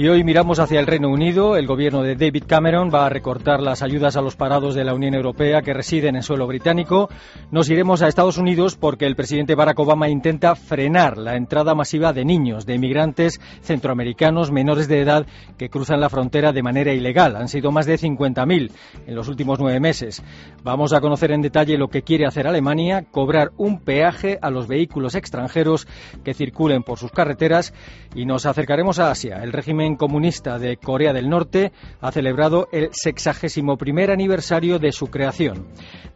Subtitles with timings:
[0.00, 1.58] Y hoy miramos hacia el Reino Unido.
[1.58, 4.94] El gobierno de David Cameron va a recortar las ayudas a los parados de la
[4.94, 7.10] Unión Europea que residen en suelo británico.
[7.50, 12.14] Nos iremos a Estados Unidos porque el presidente Barack Obama intenta frenar la entrada masiva
[12.14, 15.26] de niños, de inmigrantes centroamericanos menores de edad
[15.58, 17.36] que cruzan la frontera de manera ilegal.
[17.36, 18.70] Han sido más de 50.000
[19.06, 20.22] en los últimos nueve meses.
[20.62, 24.66] Vamos a conocer en detalle lo que quiere hacer Alemania, cobrar un peaje a los
[24.66, 25.86] vehículos extranjeros
[26.24, 27.74] que circulen por sus carreteras
[28.14, 29.42] y nos acercaremos a Asia.
[29.42, 35.08] El régimen comunista de Corea del Norte ha celebrado el sexagésimo primer aniversario de su
[35.08, 35.68] creación.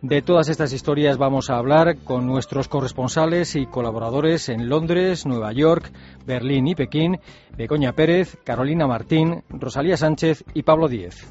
[0.02, 5.52] De todas estas historias vamos a hablar con nuestros corresponsales y colaboradores en Londres, Nueva
[5.52, 5.91] York,
[6.27, 7.20] Berlín y Pekín,
[7.56, 11.27] Begoña Pérez, Carolina Martín, Rosalía Sánchez y Pablo Díez.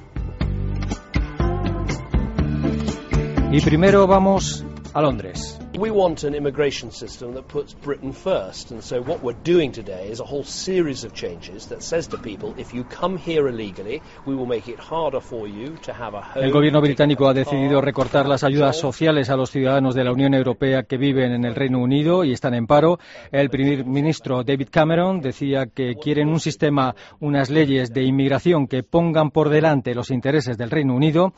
[3.52, 5.62] Y primero vamos a Londres.
[5.79, 10.07] We want an immigration system that puts Britain first, and so what we're doing today
[10.07, 14.03] is a whole series of changes that says to people, if you come here illegally,
[14.27, 16.44] we will make it harder for you to have a home.
[16.44, 20.35] El gobierno británico ha decidido recortar las ayudas sociales a los ciudadanos de la Unión
[20.35, 22.99] Europea que viven en el Reino Unido y están en paro.
[23.31, 28.83] El primer ministro David Cameron decía que quieren un sistema, unas leyes de inmigración que
[28.83, 31.33] pongan por delante los intereses del Reino Unido.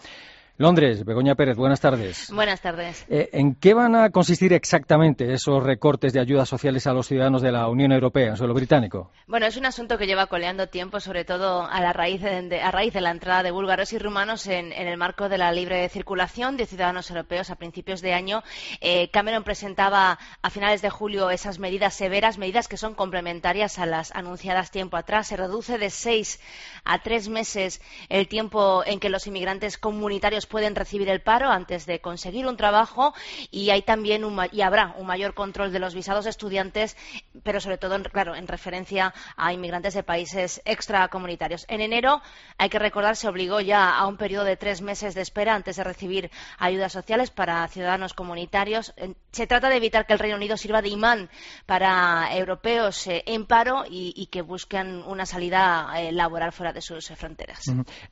[0.58, 2.32] Londres, Begoña Pérez, buenas tardes.
[2.32, 3.06] Buenas tardes.
[3.10, 7.42] Eh, ¿En qué van a consistir exactamente esos recortes de ayudas sociales a los ciudadanos
[7.42, 9.12] de la Unión Europea en suelo británico?
[9.28, 12.72] Bueno, es un asunto que lleva coleando tiempo, sobre todo a, la raíz de, a
[12.72, 16.56] raíz de la entrada de búlgaros y rumanos en, el marco de la libre circulación
[16.56, 18.42] de ciudadanos europeos a principios de año.
[18.80, 23.86] Eh, Cameron presentaba a finales de julio esas medidas severas, medidas que son complementarias a
[23.86, 25.28] las anunciadas tiempo atrás.
[25.28, 26.40] Se reduce de seis
[26.86, 31.86] a tres meses el tiempo en que los inmigrantes comunitarios pueden recibir el paro antes
[31.86, 33.14] de conseguir un trabajo
[33.52, 36.96] y hay también y habrá un mayor control de los visados estudiantes,
[37.44, 41.66] pero sobre todo, claro, en referencia a inmigrantes de países extracomunitarios.
[41.70, 42.22] En enero,
[42.58, 45.76] hay que recordar, se obligó ya a un periodo de tres meses de espera antes
[45.76, 48.94] de recibir ayudas sociales para ciudadanos comunitarios.
[49.36, 51.30] Se trata de evitar que el Reino Unido sirva de imán
[51.66, 57.10] para europeos eh, en paro y, que busquen una salida eh, laboral fuera de sus
[57.10, 57.60] fronteras.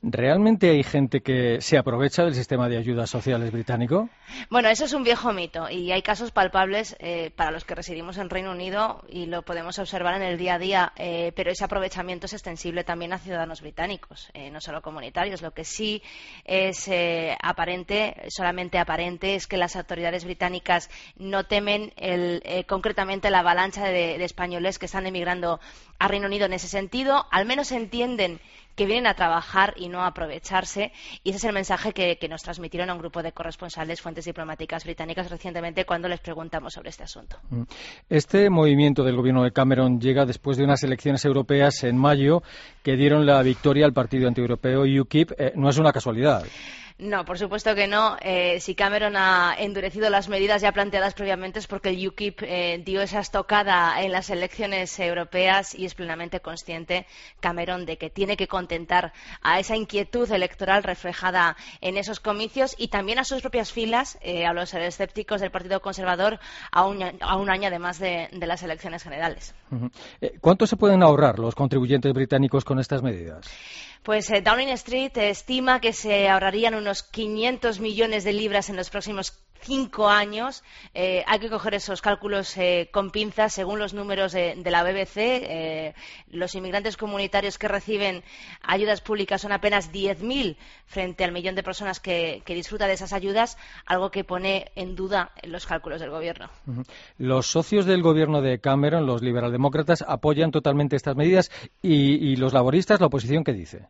[0.02, 4.10] ¿Realmente hay gente que se aprovecha del sistema de ayudas sociales británico?
[4.50, 8.18] Bueno, eso es un viejo mito y hay casos palpables eh, para los que residimos
[8.18, 11.64] en Reino Unido y lo podemos observar en el día a día, eh, pero ese
[11.64, 15.42] aprovechamiento es extensible también a ciudadanos británicos, eh, no solo comunitarios.
[15.42, 16.02] Lo que sí
[16.44, 16.90] es
[17.42, 21.92] aparente, solamente aparente, es que las autoridades británicas no temen
[22.66, 25.60] concretamente la avalancha de, de españoles que están emigrando
[25.98, 27.26] a Reino Unido en ese sentido.
[27.30, 28.40] Al menos entienden
[28.74, 30.92] que vienen a trabajar y no a aprovecharse.
[31.22, 34.84] Y ese es el mensaje que, nos transmitieron a un grupo de corresponsales, fuentes diplomáticas
[34.84, 37.36] británicas recientemente cuando les preguntamos sobre este asunto.
[37.50, 37.62] Mm.
[38.08, 42.42] Este movimiento del gobierno de Cameron llega después de unas elecciones europeas en mayo
[42.82, 45.32] que dieron la victoria al partido antieuropeo UKIP.
[45.38, 46.44] Eh, no es una casualidad.
[46.96, 48.16] No, por supuesto que no.
[48.20, 52.82] Eh, si Cameron ha endurecido las medidas ya planteadas previamente es porque el UKIP eh,
[52.84, 57.06] dio esa estocada en las elecciones europeas y es plenamente consciente
[57.40, 59.12] Cameron de que tiene que contentar
[59.42, 64.46] a esa inquietud electoral reflejada en esos comicios y también a sus propias filas, eh,
[64.46, 66.38] a los escépticos del Partido Conservador,
[66.70, 69.52] a un, año además de, las elecciones generales.
[70.40, 73.50] ¿Cuánto se pueden ahorrar los contribuyentes británicos con estas medidas?
[74.04, 78.90] Pues eh, Downing Street estima que se ahorrarían unos 500 millones de libras en los
[78.90, 79.32] próximos
[79.64, 80.62] cinco años.
[80.94, 83.54] Eh, hay que coger esos cálculos eh, con pinzas.
[83.54, 85.94] Según los números de, la BBC, eh,
[86.30, 88.22] los inmigrantes comunitarios que reciben
[88.62, 93.12] ayudas públicas son apenas 10.000 frente al millón de personas que, que disfrutan de esas
[93.12, 96.50] ayudas, algo que pone en duda los cálculos del gobierno.
[97.18, 101.50] Los socios del gobierno de Cameron, los liberaldemócratas, apoyan totalmente estas medidas
[101.82, 103.88] y, y los laboristas, la oposición, ¿qué dice?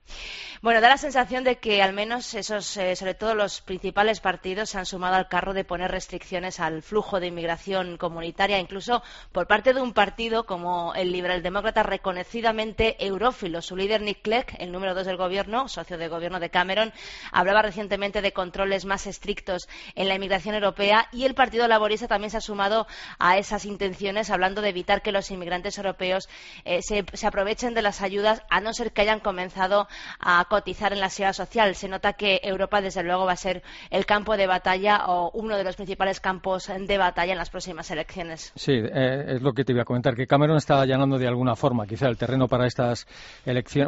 [0.63, 4.79] Bueno, da la sensación de que al menos esos, sobre todo los principales partidos, se
[4.79, 9.03] han sumado al carro de poner restricciones al flujo de inmigración comunitaria, incluso
[9.33, 13.63] por parte de un partido como el Liberal Demócrata reconocidamente eurófilo.
[13.63, 16.93] Su líder, Nick Clegg, el número dos del gobierno, socio de gobierno de Cameron,
[17.33, 22.31] hablaba recientemente de controles más estrictos en la inmigración europea y el Partido Laborista también
[22.31, 22.87] se ha sumado
[23.19, 26.29] a esas intenciones, hablando de evitar que los inmigrantes europeos
[26.65, 29.89] eh, se, aprovechen de las ayudas, a no ser que hayan comenzado
[30.21, 31.75] a cotizar en la seguridad social.
[31.75, 35.54] Se nota que Europa, desde luego, va a ser el campo de batalla o uno
[35.55, 38.53] uno de los principales campos de batalla en las próximas elecciones.
[38.57, 41.55] Sí, eh, es lo que te iba a comentar, que Cameron está allanando de alguna
[41.55, 43.07] forma quizá el terreno para estas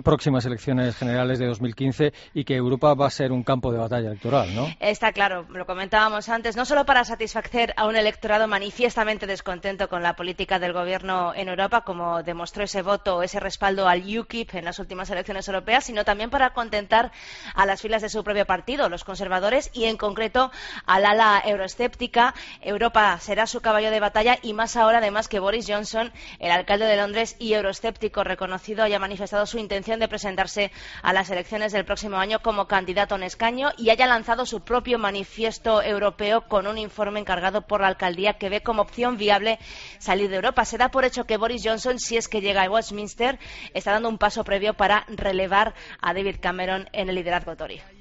[0.04, 4.08] próximas elecciones generales de 2015 y que Europa va a ser un campo de batalla
[4.08, 4.68] electoral, ¿no?
[4.78, 10.04] Está claro, lo comentábamos antes, no solo para satisfacer a un electorado manifiestamente descontento con
[10.04, 14.66] la política del gobierno en Europa, como demostró ese voto, ese respaldo al UKIP en
[14.66, 17.10] las últimas elecciones europeas, sino también para contentar
[17.54, 20.52] a las filas de su propio partido, los conservadores, y en concreto
[20.86, 22.34] al ala euroescéptica.
[22.60, 26.86] Europa será su caballo de batalla y más ahora, además, que Boris Johnson, el alcalde
[26.86, 30.72] de Londres y euroescéptico reconocido, haya manifestado su intención de presentarse
[31.02, 34.98] a las elecciones del próximo año como candidato en escaño y haya lanzado su propio
[34.98, 39.58] manifiesto europeo con un informe encargado por la alcaldía que ve como opción viable
[39.98, 40.64] salir de Europa.
[40.64, 43.38] Se da por hecho que Boris Johnson, si es que llega a Westminster,
[43.74, 47.95] está dando un paso previo para relevar a David Cameron en el liderazgo Tory.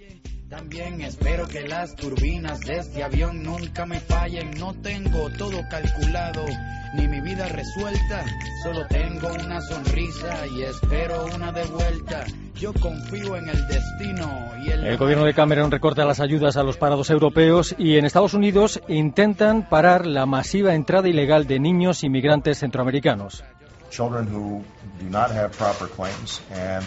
[0.49, 4.51] También espero que las turbinas de este avión nunca me fallen.
[4.59, 6.45] No tengo todo calculado,
[6.93, 8.23] ni mi vida resuelta.
[8.61, 12.25] Solo tengo una sonrisa y espero una de vuelta.
[12.53, 14.85] Yo confío en el destino y el...
[14.85, 18.79] El gobierno de Cameron recorta las ayudas a los parados europeos y en Estados Unidos
[18.87, 23.43] intentan parar la masiva entrada ilegal de niños inmigrantes centroamericanos.
[23.89, 24.63] Children who
[24.99, 26.85] do not have proper claims and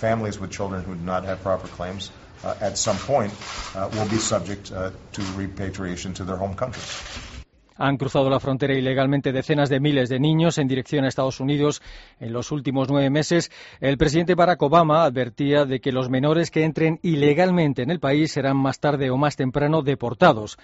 [0.00, 2.12] families with children who do not have proper claims
[2.44, 3.32] at some point
[3.74, 7.30] uh, will be subject uh, to repatriation to their home countries.
[7.76, 11.80] Han cruzado la frontera ilegalmente decenas de miles de niños en dirección a Estados Unidos
[12.18, 13.50] en los últimos nueve meses.
[13.80, 18.32] El presidente Barack Obama advertía de que los menores que entren ilegalmente en el país
[18.32, 20.58] serán más tarde o más temprano deportados.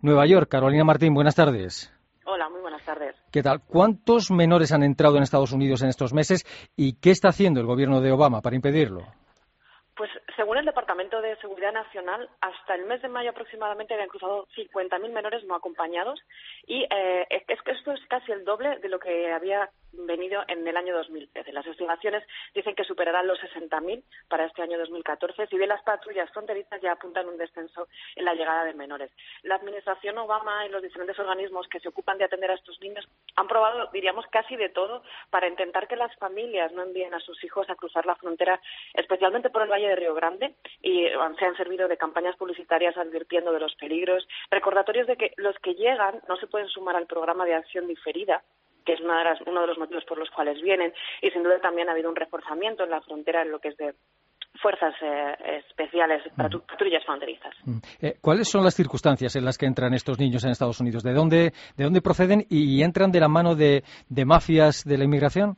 [0.00, 1.92] Nueva York, Carolina Martín, buenas tardes.
[2.24, 3.16] Hola, muy buenas tardes.
[3.30, 3.60] ¿Qué tal?
[3.60, 7.66] ¿Cuántos menores han entrado en Estados Unidos en estos meses y qué está haciendo el
[7.66, 9.02] gobierno de Obama para impedirlo?
[9.94, 14.46] Pues según el Departamento de Seguridad Nacional, hasta el mes de mayo aproximadamente habían cruzado
[14.56, 16.20] 50.000 menores no acompañados
[16.66, 20.76] y eh, es esto es casi el doble de lo que había venido en el
[20.76, 21.52] año 2013.
[21.52, 22.24] Las estimaciones
[22.54, 26.92] dicen que superarán los 60.000 para este año 2014, si bien las patrullas fronterizas ya
[26.92, 29.10] apuntan un descenso en la llegada de menores.
[29.42, 33.06] La Administración Obama y los diferentes organismos que se ocupan de atender a estos niños
[33.36, 37.42] han probado, diríamos, casi de todo para intentar que las familias no envíen a sus
[37.44, 38.60] hijos a cruzar la frontera,
[38.94, 40.21] especialmente por el Valle de Río Grande,
[40.82, 41.06] y
[41.38, 45.74] se han servido de campañas publicitarias advirtiendo de los peligros, recordatorios de que los que
[45.74, 48.42] llegan no se pueden sumar al programa de acción diferida
[48.84, 51.92] que es uno de los motivos por los cuales vienen, y sin duda también ha
[51.92, 53.94] habido un reforzamiento en la frontera en lo que es de
[54.60, 56.58] fuerzas eh, especiales, mm.
[56.68, 57.54] patrullas fronterizas.
[57.64, 57.78] Mm.
[58.00, 61.02] Eh, ¿Cuáles son las circunstancias en las que entran estos niños en Estados Unidos?
[61.02, 63.82] ¿De dónde, de dónde proceden y entran de la mano de
[64.26, 65.56] mafias de la inmigración?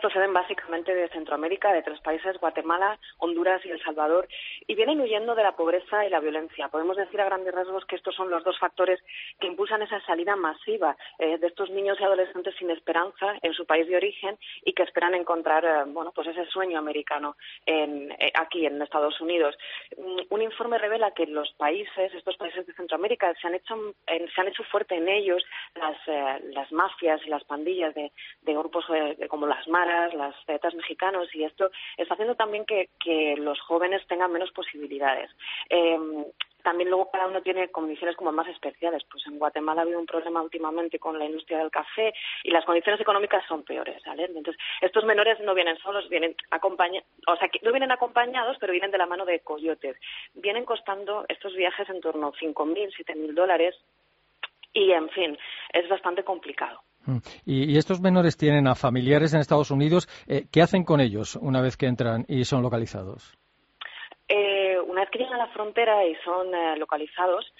[0.00, 4.28] Proceden básicamente de Centroamérica, de tres países, Guatemala, Honduras y El Salvador,
[4.66, 6.68] y vienen huyendo de la pobreza y la violencia.
[6.68, 9.00] Podemos decir a grandes rasgos que estos son los dos factores
[9.40, 13.66] que impulsan esa salida masiva eh, de estos niños y adolescentes sin esperanza en su
[13.66, 17.36] país de origen y que esperan encontrar, eh, bueno, pues ese sueño americano
[17.66, 19.56] en, eh, aquí en Estados Unidos.
[19.96, 23.74] Mm, un informe revela que los países, estos países de Centroamérica, se han hecho,
[24.06, 25.42] se han hecho fuerte en ellos
[25.74, 25.96] las,
[26.54, 28.10] las mafias y las pandillas de,
[28.42, 28.86] grupos
[29.28, 32.88] como las maras, las zetas mexicanos, y esto está haciendo también que,
[33.38, 35.30] los jóvenes tengan menos posibilidades.
[35.68, 36.24] Em,
[36.62, 39.02] también luego cada uno tiene condiciones como más especiales.
[39.10, 42.12] Pues en Guatemala ha habido un problema últimamente con la industria del café
[42.42, 44.24] y las condiciones económicas son peores, ¿vale?
[44.24, 48.90] Entonces, estos menores no vienen solos, vienen acompañados, o sea, no vienen acompañados, pero vienen
[48.90, 49.96] de la mano de coyotes.
[50.34, 53.74] Vienen costando estos viajes en torno a 5.000, 7.000 dólares
[54.72, 55.38] y, en fin,
[55.72, 56.82] es bastante complicado.
[57.08, 57.18] Mm.
[57.46, 60.06] Y, estos menores tienen a familiares en Estados Unidos.
[60.28, 63.34] Eh, ¿Qué hacen con ellos una vez que entran y son localizados?
[64.28, 67.50] Eh, una vez que llegan a la frontera y son eh, localizados,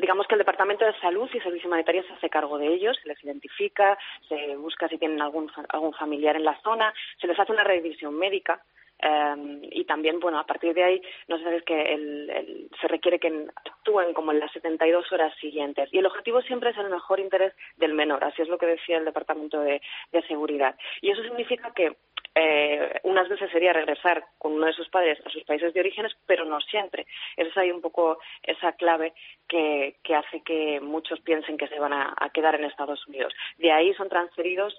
[0.00, 3.08] digamos que el Departamento de Salud y Servicios Humanitarios se hace cargo de ellos, se
[3.08, 3.98] les identifica,
[4.28, 8.16] se busca si tienen algún, algún familiar en la zona, se les hace una revisión
[8.16, 8.62] médica
[9.00, 14.12] Em, y también, bueno, a partir de ahí, no sabes que se requiere que actúen
[14.12, 15.88] como en las 72 horas siguientes.
[15.92, 18.98] Y el objetivo siempre es el mejor interés del menor, así es lo que decía
[18.98, 19.80] el Departamento de,
[20.26, 20.74] Seguridad.
[21.00, 21.96] Y eso significa que
[22.34, 26.12] eh, unas veces sería regresar con uno de sus padres a sus países de orígenes,
[26.26, 27.06] pero no siempre.
[27.36, 29.14] Esa es ahí un poco esa clave
[29.48, 33.32] que, hace que muchos piensen que se van a, quedar en Estados Unidos.
[33.56, 34.76] De ahí son transferidos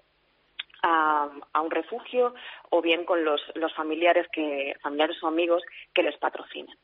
[0.84, 1.30] a,
[1.62, 2.34] un refugio
[2.70, 3.42] o bien con los,
[3.76, 6.76] familiares que familiares o amigos que les patrocinen.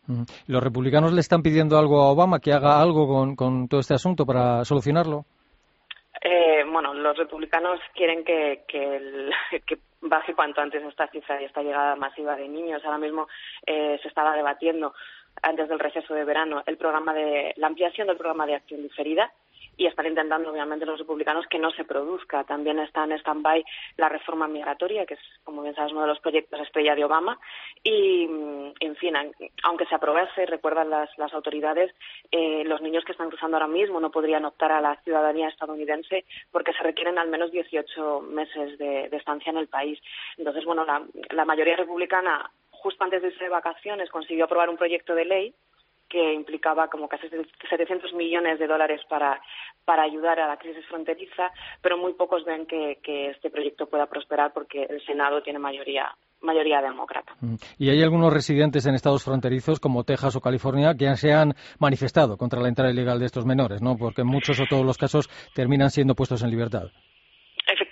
[0.47, 4.25] ¿Los republicanos le están pidiendo algo a Obama que haga algo con, todo este asunto
[4.25, 5.25] para solucionarlo?
[6.21, 11.95] Eh, bueno, los republicanos quieren que, que, baje cuanto antes esta cifra y esta llegada
[11.95, 12.83] masiva de niños.
[12.85, 13.27] Ahora mismo
[13.65, 14.93] eh, se estaba debatiendo
[15.41, 19.31] antes del receso de verano el programa de la ampliación del programa de acción diferida
[19.77, 22.43] y están intentando, obviamente, los republicanos que no se produzca.
[22.43, 23.63] También está en stand-by
[23.97, 27.39] la reforma migratoria, que es, como bien sabes, uno de los proyectos estrella de Obama.
[27.83, 28.23] Y,
[28.79, 29.15] en fin,
[29.63, 31.93] aunque se aprobase, recuerdan las, las autoridades,
[32.31, 36.25] eh, los niños que están cruzando ahora mismo no podrían optar a la ciudadanía estadounidense
[36.51, 39.99] porque se requieren al menos 18 meses de, estancia en el país.
[40.37, 44.77] Entonces, bueno, la, la mayoría republicana justo antes de irse de vacaciones consiguió aprobar un
[44.77, 45.55] proyecto de ley
[46.09, 47.27] que implicaba como casi
[47.69, 49.41] 700 millones de dólares para,
[49.85, 54.53] para ayudar a la crisis fronteriza, pero muy pocos ven que, este proyecto pueda prosperar
[54.53, 57.33] porque el Senado tiene mayoría mayoría demócrata.
[57.41, 57.55] Mm.
[57.79, 62.37] Y hay algunos residentes en estados fronterizos como Texas o California que se han manifestado
[62.37, 63.97] contra la entrada ilegal de estos menores, ¿no?
[63.97, 66.91] Porque en muchos o todos los casos terminan siendo puestos en libertad.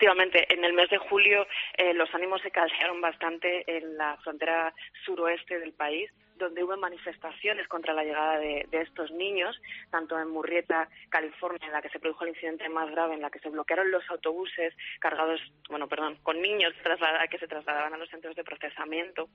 [0.03, 4.73] Efectivamente, en el mes de julio eh, los ánimos se caldearon bastante en la frontera
[5.05, 9.55] suroeste del país donde hubo manifestaciones contra la llegada de, estos niños,
[9.91, 13.29] tanto en Murrieta, California, en la que se produjo el incidente más grave, en la
[13.29, 18.09] que se bloquearon los autobuses cargados, bueno, perdón, con niños que se trasladaban a los
[18.09, 19.29] centros de procesamiento.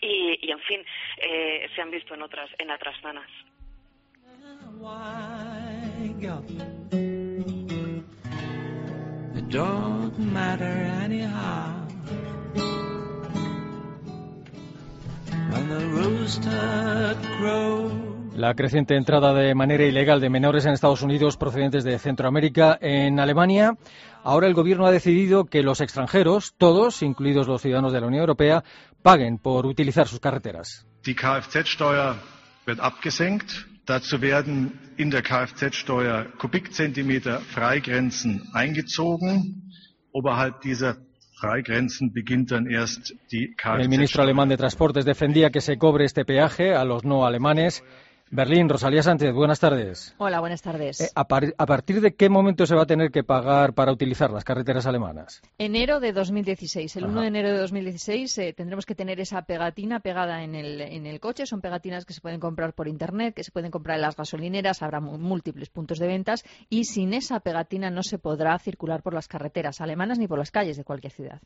[0.00, 0.84] Y, en fin,
[1.18, 3.30] eh, se han visto en otras, en otras zonas.
[18.36, 23.20] La creciente entrada de manera ilegal de menores en Estados Unidos procedentes de Centroamérica en
[23.20, 23.76] Alemania.
[24.24, 28.22] Ahora el gobierno ha decidido que los extranjeros, todos, incluidos los ciudadanos de la Unión
[28.22, 28.64] Europea,
[29.02, 30.84] paguen por utilizar sus carreteras.
[31.06, 32.16] Die Kfz-Steuer
[32.66, 33.73] wird abgesenkt.
[33.86, 39.72] Dazu werden in der Kfz-Steuer Kubikzentimeter Freigrenzen eingezogen.
[40.12, 40.96] Oberhalb dieser
[43.78, 47.82] el ministro alemán de Transportes defendía que se cobre este peaje a los no alemanes
[48.30, 50.14] Berlín, Rosalía Sánchez, buenas tardes.
[50.18, 51.00] Hola, buenas tardes.
[51.00, 54.44] Eh, a, partir de qué momento se va a tener que pagar para utilizar las
[54.44, 55.40] carreteras alemanas?
[55.58, 56.96] Enero de 2016.
[56.96, 60.80] El 1 de enero de 2016 eh, tendremos que tener esa pegatina pegada en el,
[60.80, 61.46] en el coche.
[61.46, 64.82] Son pegatinas que se pueden comprar por Internet, que se pueden comprar en las gasolineras,
[64.82, 69.28] habrá múltiples puntos de ventas y sin esa pegatina no se podrá circular por las
[69.28, 71.40] carreteras alemanas ni por las calles de cualquier ciudad.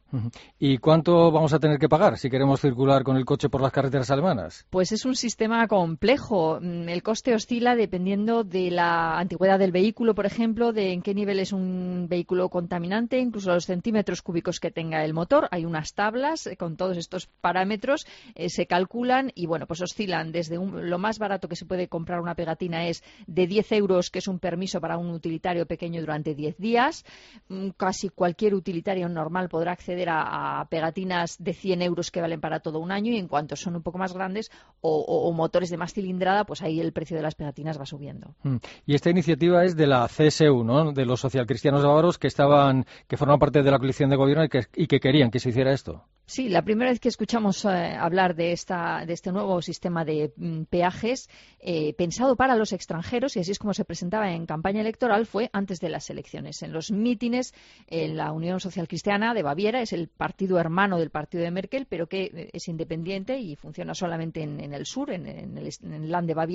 [0.59, 3.73] ¿Y cuánto vamos a tener que pagar si queremos circular con el coche por las
[3.73, 4.67] carreteras alemanas?
[4.71, 10.27] Pues es un sistema complejo el coste oscila dependiendo de la antigüedad del vehículo, por
[10.27, 15.05] ejemplo, de en qué nivel es un vehículo contaminante, incluso los centímetros cúbicos que tenga
[15.05, 15.49] el motor.
[15.51, 20.33] Hay unas tablas eh, con todos estos parámetros, eh, se calculan y, bueno, pues oscilan
[20.33, 24.19] desde lo más barato que se puede comprar una pegatina es de 10 euros, que
[24.19, 27.05] es un permiso para un utilitario pequeño durante 10 días.
[27.49, 32.61] Mm, casi cualquier utilitario normal podrá acceder a, pegatinas de 100 euros que valen para
[32.61, 35.77] todo un año y en cuanto son un poco más grandes o, o motores de
[35.77, 38.35] más cilindrada, pues ahí el precio de las pegatinas va subiendo.
[38.43, 38.57] Mm.
[38.87, 40.93] Y esta iniciativa es de la CSU, ¿no?
[40.93, 44.49] De los socialcristianos bávaros que estaban, que forman parte de la coalición de gobierno y
[44.49, 46.05] que, y que querían que se hiciera esto.
[46.29, 50.31] Sí, la primera vez que escuchamos eh, hablar de, esta, de este nuevo sistema de
[50.37, 54.83] mm, peajes eh, pensado para los extranjeros, y así es como se presentaba en campaña
[54.83, 56.63] electoral, fue antes de las elecciones.
[56.63, 57.55] En los mítines,
[57.87, 61.87] en la Unión Social Cristiana de Baviera, es el partido hermano del partido de Merkel,
[61.89, 66.35] pero que eh, es independiente y funciona solamente en, el sur, en, el, land de
[66.35, 66.48] Baviera,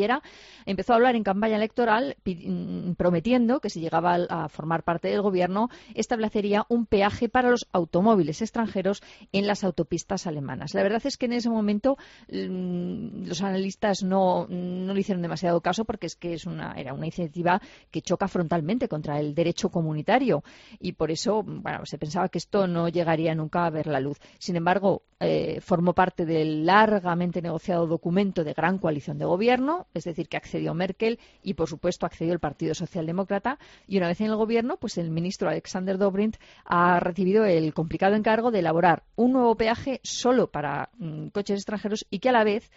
[0.65, 5.21] empezó a hablar en campaña electoral mm, prometiendo que si llegaba a formar parte del
[5.21, 10.73] gobierno, establecería un peaje para los automóviles extranjeros en las autopistas alemanas.
[10.73, 11.97] La verdad es que en ese momento
[12.29, 17.05] mm, los analistas no, le hicieron demasiado caso porque es que es una, era una
[17.05, 20.43] iniciativa que choca frontalmente contra el derecho comunitario
[20.79, 24.19] y por eso bueno, se pensaba que esto no llegaría nunca a ver la luz.
[24.39, 30.03] Sin embargo, eh, formó parte del largamente negociado documento de gran coalición de gobierno, es
[30.03, 33.59] decir, que accedió Merkel y, por supuesto, accedió el Partido Socialdemócrata.
[33.87, 38.15] Y una vez en el gobierno, pues el ministro Alexander Dobrindt ha recibido el complicado
[38.15, 42.43] encargo de elaborar un nuevo peaje solo para mm, coches extranjeros y que a la
[42.43, 42.71] vez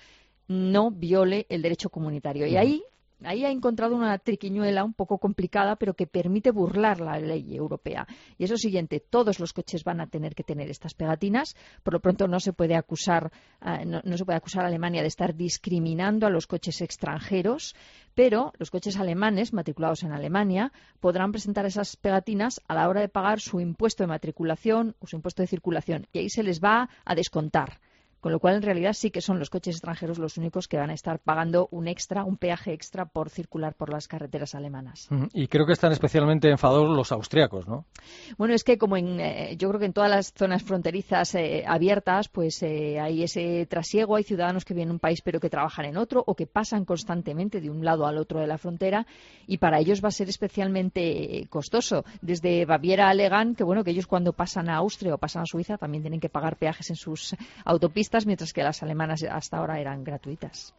[0.48, 2.46] no viole el derecho comunitario.
[2.46, 2.82] Y ahí
[3.24, 8.06] ahí ha encontrado una triquiñuela un poco complicada, pero que permite burlar la ley europea.
[8.38, 11.56] Y es lo siguiente, todos los coches van a tener que tener estas pegatinas.
[11.82, 13.32] Por lo pronto no se puede acusar,
[13.64, 17.74] eh, no, se puede acusar a Alemania de estar discriminando a los coches extranjeros,
[18.14, 23.08] pero los coches alemanes matriculados en Alemania podrán presentar esas pegatinas a la hora de
[23.08, 26.06] pagar su impuesto de matriculación o su impuesto de circulación.
[26.12, 27.80] Y ahí se les va a descontar
[28.26, 30.90] con lo cual en realidad sí que son los coches extranjeros los únicos que van
[30.90, 35.08] a estar pagando un extra, un peaje extra por circular por las carreteras alemanas.
[35.32, 37.84] Y creo que están especialmente enfadados los austriacos, ¿no?
[38.36, 41.62] Bueno, es que como en, eh, yo creo que en todas las zonas fronterizas eh,
[41.68, 45.48] abiertas, pues eh, hay ese trasiego, hay ciudadanos que vienen a un país pero que
[45.48, 49.06] trabajan en otro o que pasan constantemente de un lado al otro de la frontera
[49.46, 52.04] y para ellos va a ser especialmente costoso.
[52.22, 55.46] Desde Baviera a Legan, que bueno, que ellos cuando pasan a Austria o pasan a
[55.46, 59.80] Suiza también tienen que pagar peajes en sus autopistas, mientras que las alemanas hasta ahora
[59.80, 60.74] eran gratuitas.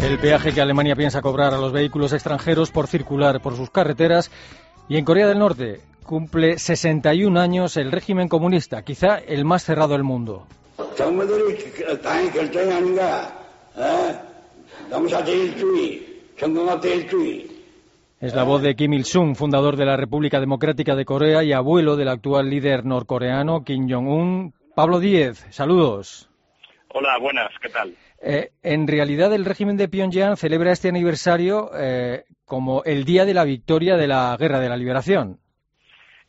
[0.00, 4.30] El peaje que Alemania piensa cobrar a los vehículos extranjeros por circular por sus carreteras.
[4.88, 9.94] Y en Corea del Norte cumple 61 años el régimen comunista, quizá el más cerrado
[9.94, 10.46] del mundo.
[18.24, 21.94] Es la voz de Kim Il-sung, fundador de la República Democrática de Corea y abuelo
[21.94, 24.54] del actual líder norcoreano Kim Jong-un.
[24.74, 26.30] Pablo Díez, saludos.
[26.88, 27.94] Hola, buenas, ¿qué tal?
[28.22, 33.34] Eh, en realidad, el régimen de Pyongyang celebra este aniversario eh, como el día de
[33.34, 35.40] la victoria de la Guerra de la Liberación.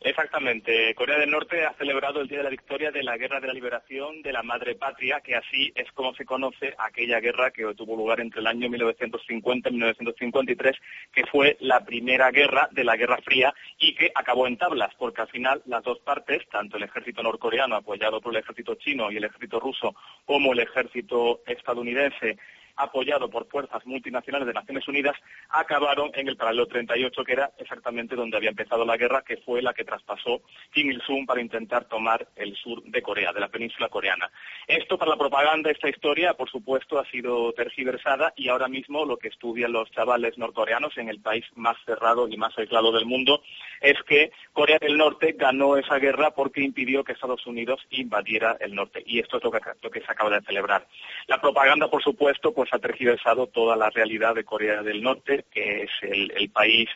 [0.00, 0.94] Exactamente.
[0.94, 3.54] Corea del Norte ha celebrado el Día de la Victoria de la Guerra de la
[3.54, 7.96] Liberación de la Madre Patria, que así es como se conoce aquella guerra que tuvo
[7.96, 10.76] lugar entre el año 1950 y 1953,
[11.12, 15.22] que fue la primera guerra de la Guerra Fría y que acabó en tablas, porque
[15.22, 19.16] al final las dos partes, tanto el ejército norcoreano apoyado por el ejército chino y
[19.16, 22.36] el ejército ruso, como el ejército estadounidense
[22.76, 25.16] apoyado por fuerzas multinacionales de Naciones Unidas,
[25.48, 29.62] acabaron en el paralelo 38, que era exactamente donde había empezado la guerra, que fue
[29.62, 30.42] la que traspasó
[30.72, 34.30] Kim Il-sung para intentar tomar el sur de Corea, de la península coreana.
[34.66, 39.16] Esto para la propaganda, esta historia, por supuesto, ha sido tergiversada y ahora mismo lo
[39.16, 43.42] que estudian los chavales norcoreanos en el país más cerrado y más aislado del mundo
[43.80, 48.74] es que Corea del Norte ganó esa guerra porque impidió que Estados Unidos invadiera el
[48.74, 49.02] norte.
[49.06, 50.86] Y esto es lo que, lo que se acaba de celebrar.
[51.26, 55.82] La propaganda, por supuesto, pues ha tergiversado toda la realidad de Corea del Norte, que
[55.82, 56.88] es el, país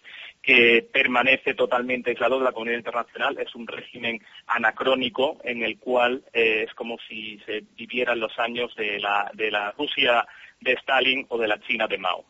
[0.42, 3.38] que permanece totalmente aislado de la comunidad internacional.
[3.38, 8.74] Es un régimen anacrónico en el cual eh, es como si se vivieran los años
[8.76, 10.26] de la, de la Rusia
[10.60, 12.24] de Stalin o de la China de Mao.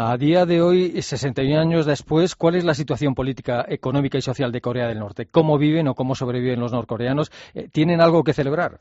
[0.00, 4.52] A día de hoy, 61 años después, ¿cuál es la situación política, económica y social
[4.52, 5.26] de Corea del Norte?
[5.26, 7.32] ¿Cómo viven o cómo sobreviven los norcoreanos?
[7.52, 8.80] Eh, ¿Tienen algo que celebrar?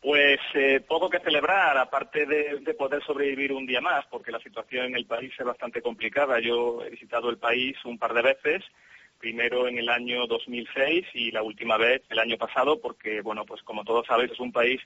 [0.00, 4.86] Pues eh, poco que celebrar, aparte de, poder sobrevivir un día más, porque la situación
[4.86, 6.38] en el país es bastante complicada.
[6.38, 8.62] Yo he visitado el país un par de veces,
[9.18, 13.60] primero en el año 2006 y la última vez el año pasado, porque, bueno, pues
[13.64, 14.80] como todos sabéis, es un país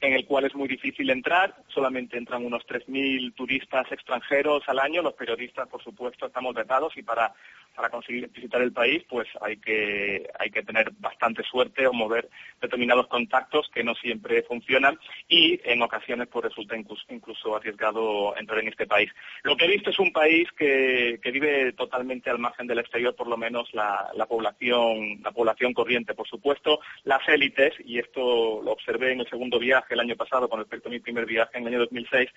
[0.00, 1.56] en el cual es muy difícil entrar.
[1.68, 5.02] Solamente entran unos 3.000 turistas extranjeros al año.
[5.02, 7.34] Los periodistas, por supuesto, estamos vetados y para
[7.76, 12.28] para conseguir visitar el país, pues hay que, hay que tener bastante suerte o mover
[12.60, 18.68] determinados contactos que no siempre funcionan y en ocasiones pues resulta incluso, arriesgado entrar en
[18.68, 19.10] este país.
[19.42, 23.26] Lo que he visto es un país que, vive totalmente al margen del exterior, por
[23.26, 28.72] lo menos la, la, población, la población corriente, por supuesto, las élites, y esto lo
[28.72, 31.66] observé en el segundo viaje el año pasado con respecto a mi primer viaje en
[31.66, 32.30] el año 2006,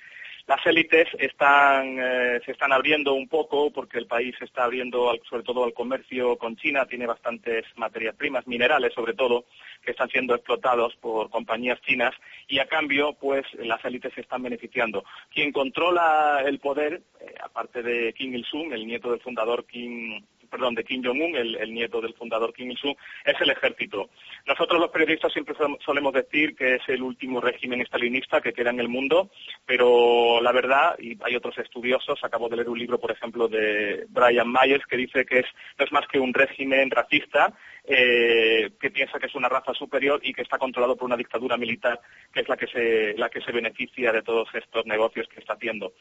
[0.50, 5.44] las élites eh, se están abriendo un poco porque el país se está abriendo sobre
[5.44, 9.46] todo al comercio con China, tiene bastantes materias primas, minerales sobre todo,
[9.84, 12.16] que están siendo explotados por compañías chinas
[12.48, 15.04] y a cambio pues las élites se están beneficiando.
[15.32, 20.76] Quien controla el poder, eh, aparte de Kim Il-sung, el nieto del fundador Kim perdón,
[20.76, 24.10] de Kim Jong-un, el, nieto del fundador Kim Il-sung, es el ejército.
[24.46, 28.80] Nosotros los periodistas siempre solemos decir que es el último régimen estalinista que queda en
[28.80, 29.30] el mundo,
[29.66, 34.06] pero la verdad, y hay otros estudiosos, acabo de leer un libro, por ejemplo, de
[34.10, 35.46] Brian Myers, que dice que es,
[35.78, 37.54] no es más que un régimen racista
[37.91, 41.58] eh, que piensa que es una raza superior y que está controlado por una dictadura
[41.58, 41.99] militar
[42.32, 45.54] que es la que se, la que se beneficia de todos estos negocios que está
[45.54, 45.93] haciendo.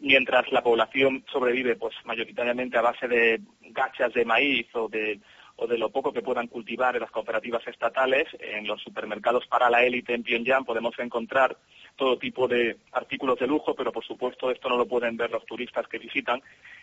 [0.00, 5.20] Mientras la población sobrevive pues mayoritariamente a base de gachas de maíz o de
[5.60, 9.68] o de lo poco que puedan cultivar en las cooperativas estatales, en los supermercados para
[9.68, 11.56] la élite en Pyongyang podemos encontrar
[11.98, 15.44] todo tipo de artículos de lujo, pero por supuesto esto no lo pueden ver los
[15.44, 16.40] turistas que visitan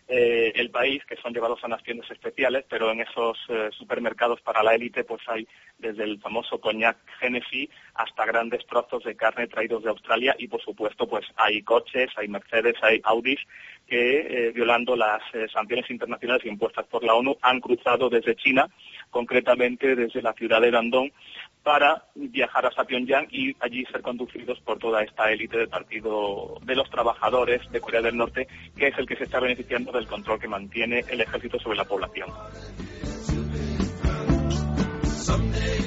[0.08, 4.42] eh, el país, que son llevados a unas tiendas especiales, pero en esos eh, supermercados
[4.42, 5.48] para la élite pues hay
[5.80, 10.62] desde el famoso coñac Genesis hasta grandes trozos de carne traídos de Australia y por
[10.62, 13.40] supuesto pues hay coches, hay Mercedes, hay Audis
[13.88, 15.22] que, eh, violando las
[15.54, 18.68] sanciones internacionales impuestas por la ONU, han cruzado desde China,
[19.12, 21.12] concretamente desde la ciudad de Dandong,
[21.66, 26.76] para viajar hasta Pyongyang y allí ser conducidos por toda esta élite del Partido de
[26.76, 28.48] los Trabajadores de Corea del Norte,
[28.78, 31.86] que es el que se está beneficiando del control que mantiene el ejército sobre la
[31.86, 32.30] población.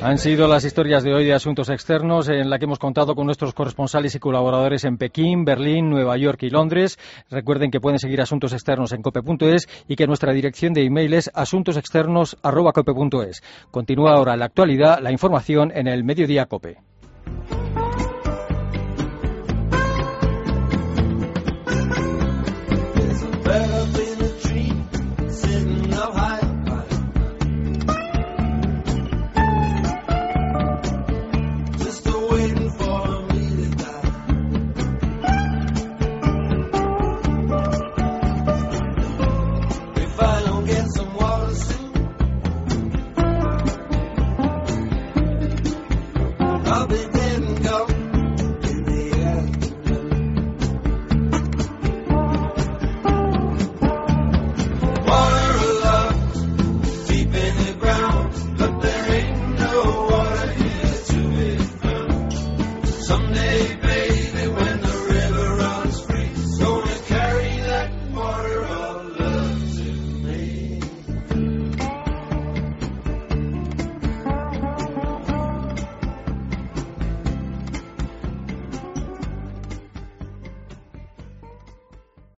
[0.00, 3.26] Han sido las historias de hoy de Asuntos Externos en la que hemos contado con
[3.26, 7.00] nuestros corresponsales y colaboradores en Pekín, Berlín, Nueva York y Londres.
[7.30, 11.32] Recuerden que pueden seguir Asuntos Externos en cope.es y que nuestra dirección de email es
[11.34, 13.42] asuntosexternos.cope.es.
[13.72, 16.78] Continúa ahora la actualidad, la información en el Mediodía Cope.